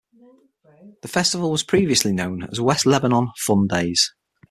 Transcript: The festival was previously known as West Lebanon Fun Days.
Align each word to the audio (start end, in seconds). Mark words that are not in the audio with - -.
The 1.03 1.07
festival 1.07 1.51
was 1.51 1.61
previously 1.61 2.11
known 2.11 2.45
as 2.51 2.59
West 2.59 2.87
Lebanon 2.87 3.27
Fun 3.37 3.67
Days. 3.67 4.15